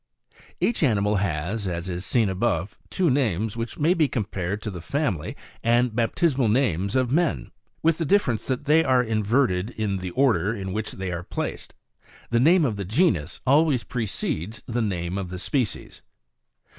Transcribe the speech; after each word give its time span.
4. 0.31 0.39
Each 0.61 0.81
animal 0.81 1.17
has, 1.17 1.67
as 1.67 1.87
is 1.87 2.03
seen 2.03 2.27
above, 2.27 2.79
two 2.89 3.11
names, 3.11 3.55
which 3.55 3.77
may 3.77 3.93
be 3.93 4.07
compared 4.07 4.59
to 4.63 4.71
the 4.71 4.81
family 4.81 5.37
and 5.63 5.95
baptismal 5.95 6.47
names 6.49 6.95
of 6.95 7.11
men, 7.11 7.51
with 7.83 7.99
the 7.99 8.05
difference 8.05 8.47
that 8.47 8.65
they 8.65 8.83
are 8.83 9.03
inverted 9.03 9.69
in 9.69 9.97
the 9.97 10.09
order 10.09 10.55
in 10.55 10.73
which 10.73 10.93
they 10.93 11.11
are 11.11 11.21
placed; 11.21 11.75
the 12.31 12.39
name 12.39 12.65
of 12.65 12.77
the 12.77 12.83
genus 12.83 13.41
always 13.45 13.83
precedes 13.83 14.63
the 14.65 14.81
name 14.81 15.19
of 15.19 15.29
the 15.29 15.37
species. 15.37 16.01